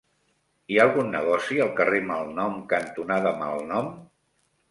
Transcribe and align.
Hi 0.71 0.77
ha 0.77 0.85
algun 0.87 1.11
negoci 1.15 1.59
al 1.65 1.69
carrer 1.81 2.01
Malnom 2.09 2.57
cantonada 2.73 3.35
Malnom? 3.43 3.93